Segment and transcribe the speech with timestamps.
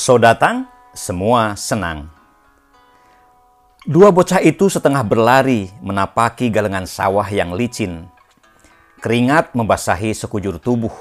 [0.00, 0.64] So datang,
[0.96, 2.08] semua senang.
[3.84, 8.08] Dua bocah itu setengah berlari menapaki galengan sawah yang licin.
[9.04, 10.96] Keringat membasahi sekujur tubuh.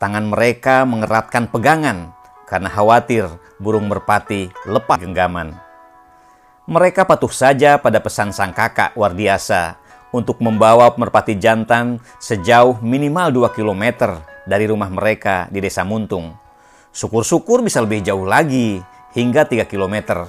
[0.00, 2.16] Tangan mereka mengeratkan pegangan
[2.48, 3.28] karena khawatir
[3.60, 5.52] burung merpati lepas genggaman.
[6.64, 9.76] Mereka patuh saja pada pesan sang kakak Wardiasa
[10.16, 14.16] untuk membawa merpati jantan sejauh minimal 2 km
[14.48, 16.41] dari rumah mereka di desa Muntung.
[16.92, 18.84] Syukur-syukur bisa lebih jauh lagi,
[19.16, 20.28] hingga 3 km.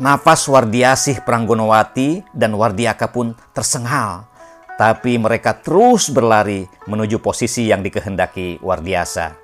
[0.00, 4.24] Nafas Wardiasih Pranggonowati dan Wardiaka pun tersengal.
[4.80, 9.36] Tapi mereka terus berlari menuju posisi yang dikehendaki Wardiasa.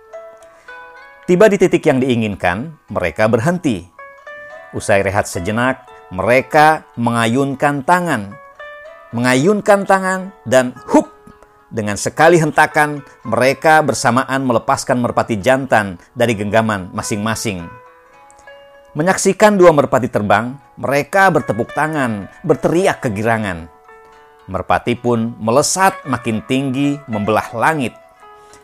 [1.29, 3.85] Tiba di titik yang diinginkan, mereka berhenti.
[4.73, 8.33] Usai rehat sejenak, mereka mengayunkan tangan.
[9.13, 11.16] Mengayunkan tangan dan hup
[11.77, 17.69] dengan sekali hentakan, mereka bersamaan melepaskan merpati jantan dari genggaman masing-masing.
[18.97, 23.69] Menyaksikan dua merpati terbang, mereka bertepuk tangan, berteriak kegirangan.
[24.49, 27.93] Merpati pun melesat makin tinggi membelah langit.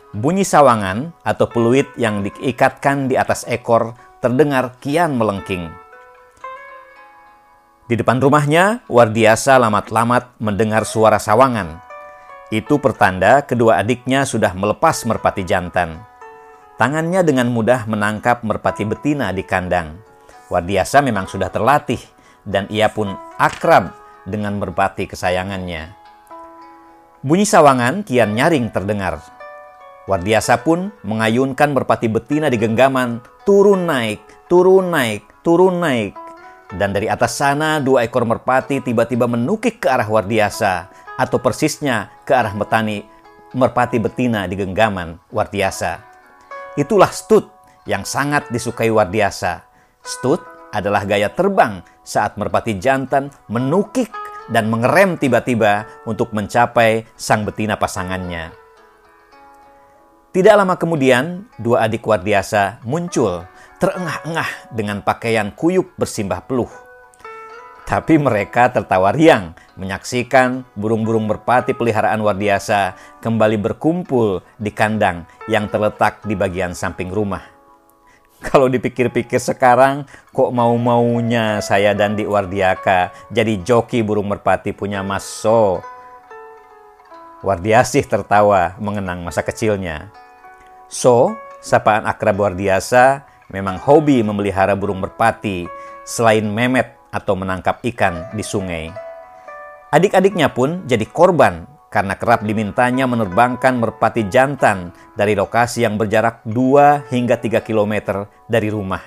[0.09, 3.93] Bunyi sawangan atau peluit yang diikatkan di atas ekor
[4.25, 5.69] terdengar kian melengking.
[7.85, 11.92] Di depan rumahnya, Wardiasa lamat-lamat mendengar suara sawangan.
[12.53, 15.97] Itu pertanda kedua adiknya sudah melepas merpati jantan.
[16.77, 19.97] Tangannya dengan mudah menangkap merpati betina di kandang.
[20.53, 21.97] Wardiasa memang sudah terlatih
[22.45, 23.09] dan ia pun
[23.41, 23.97] akrab
[24.29, 25.97] dengan merpati kesayangannya.
[27.25, 29.17] Bunyi sawangan kian nyaring terdengar.
[30.05, 33.17] Wardiasa pun mengayunkan merpati betina di genggaman,
[33.49, 36.13] turun naik, turun naik, turun naik.
[36.69, 42.33] Dan dari atas sana dua ekor merpati tiba-tiba menukik ke arah Wardiasa atau persisnya ke
[42.33, 43.05] arah metani
[43.53, 46.01] merpati betina di genggaman Wardiasa.
[46.73, 47.45] Itulah stut
[47.85, 49.61] yang sangat disukai Wardiasa.
[50.01, 50.41] Stut
[50.73, 54.09] adalah gaya terbang saat merpati jantan menukik
[54.49, 58.51] dan mengerem tiba-tiba untuk mencapai sang betina pasangannya.
[60.33, 63.45] Tidak lama kemudian, dua adik Wardiasa muncul
[63.77, 66.73] terengah-engah dengan pakaian kuyup bersimbah peluh.
[67.93, 76.25] Tapi mereka tertawa riang menyaksikan burung-burung merpati peliharaan Wardiasa kembali berkumpul di kandang yang terletak
[76.25, 77.45] di bagian samping rumah.
[78.41, 85.29] Kalau dipikir-pikir sekarang, kok mau-maunya saya dan di Wardiaka jadi joki burung merpati punya Mas
[85.29, 85.85] So.
[87.45, 90.09] Wardiasih tertawa mengenang masa kecilnya.
[90.89, 95.69] So, sapaan akrab Wardiasa, memang hobi memelihara burung merpati
[96.01, 98.89] selain memet atau menangkap ikan di sungai.
[99.93, 107.13] Adik-adiknya pun jadi korban karena kerap dimintanya menerbangkan merpati jantan dari lokasi yang berjarak 2
[107.13, 109.05] hingga 3 km dari rumah.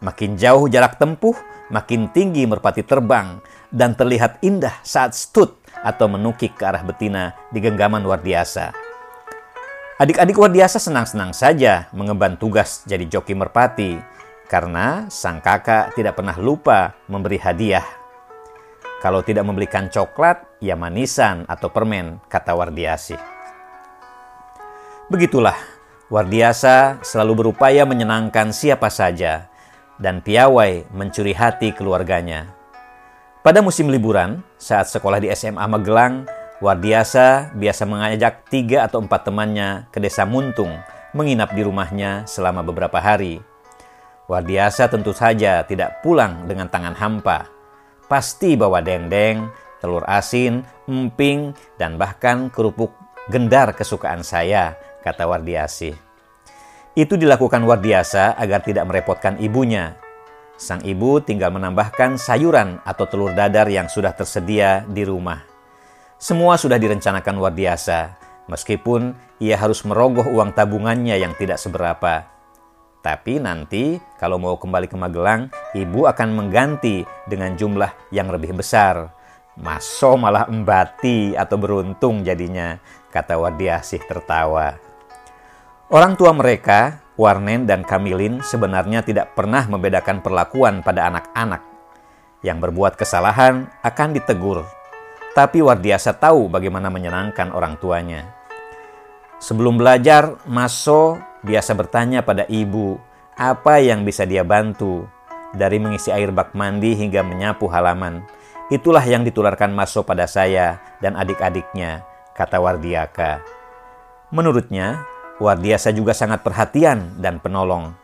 [0.00, 1.36] Makin jauh jarak tempuh,
[1.68, 3.36] makin tinggi merpati terbang
[3.68, 8.72] dan terlihat indah saat stut atau menukik ke arah betina di genggaman Wardiasa.
[10.00, 14.15] Adik-adik Wardiasa senang-senang saja mengemban tugas jadi joki merpati
[14.46, 17.84] karena sang kakak tidak pernah lupa memberi hadiah.
[19.02, 23.18] Kalau tidak membelikan coklat, ya manisan atau permen, kata Wardiasi.
[25.06, 25.54] Begitulah,
[26.10, 29.50] Wardiasa selalu berupaya menyenangkan siapa saja
[29.98, 32.50] dan piawai mencuri hati keluarganya.
[33.46, 36.26] Pada musim liburan, saat sekolah di SMA Magelang,
[36.58, 40.72] Wardiasa biasa mengajak tiga atau empat temannya ke desa Muntung
[41.12, 43.44] menginap di rumahnya selama beberapa hari.
[44.26, 47.46] Wardiasa tentu saja tidak pulang dengan tangan hampa.
[48.10, 52.90] Pasti bawa dendeng, telur asin, emping, dan bahkan kerupuk
[53.30, 54.74] gendar kesukaan saya,
[55.06, 55.94] kata Wardiasi.
[56.98, 59.94] Itu dilakukan Wardiasa agar tidak merepotkan ibunya.
[60.58, 65.44] Sang ibu tinggal menambahkan sayuran atau telur dadar yang sudah tersedia di rumah.
[66.18, 68.16] Semua sudah direncanakan Wardiasa,
[68.50, 72.35] meskipun ia harus merogoh uang tabungannya yang tidak seberapa.
[73.06, 75.46] Tapi nanti kalau mau kembali ke Magelang,
[75.78, 79.14] ibu akan mengganti dengan jumlah yang lebih besar.
[79.62, 82.74] Maso malah embati atau beruntung jadinya,
[83.14, 84.74] kata Wadiasih tertawa.
[85.86, 91.62] Orang tua mereka, Warnen dan Kamilin sebenarnya tidak pernah membedakan perlakuan pada anak-anak.
[92.42, 94.66] Yang berbuat kesalahan akan ditegur.
[95.30, 98.34] Tapi Wardiasa tahu bagaimana menyenangkan orang tuanya.
[99.38, 102.98] Sebelum belajar, Maso biasa bertanya pada ibu
[103.38, 105.06] apa yang bisa dia bantu
[105.54, 108.26] dari mengisi air bak mandi hingga menyapu halaman.
[108.66, 112.02] Itulah yang ditularkan Maso pada saya dan adik-adiknya,
[112.34, 113.38] kata Wardiaka.
[114.34, 115.06] Menurutnya,
[115.38, 117.94] Wardiasa juga sangat perhatian dan penolong.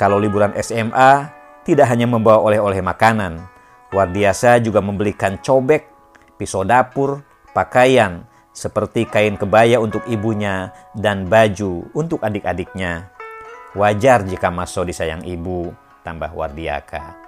[0.00, 1.28] Kalau liburan SMA,
[1.68, 3.44] tidak hanya membawa oleh-oleh makanan,
[3.92, 5.84] Wardiasa juga membelikan cobek,
[6.40, 7.20] pisau dapur,
[7.52, 13.10] pakaian, seperti kain kebaya untuk ibunya dan baju untuk adik-adiknya.
[13.74, 15.74] Wajar jika Maso disayang ibu,
[16.06, 17.23] tambah Wardiaka.